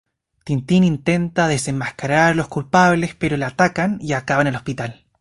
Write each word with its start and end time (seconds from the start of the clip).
Tintín 0.43 0.83
intenta 0.83 1.47
desenmascarar 1.47 2.31
a 2.31 2.35
los 2.35 2.47
culpables, 2.47 3.13
pero 3.13 3.37
le 3.37 3.45
atacan 3.45 3.99
y 4.01 4.13
acaba 4.13 4.41
en 4.41 4.47
el 4.47 4.55
hospital. 4.55 5.05